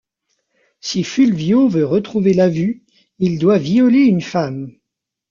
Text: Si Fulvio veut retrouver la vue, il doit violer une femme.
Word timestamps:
Si 0.79 1.03
Fulvio 1.03 1.67
veut 1.69 1.85
retrouver 1.85 2.33
la 2.33 2.49
vue, 2.49 2.83
il 3.19 3.37
doit 3.37 3.59
violer 3.59 3.99
une 4.05 4.21
femme. 4.23 4.73